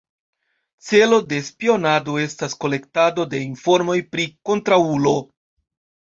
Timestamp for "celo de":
0.85-1.41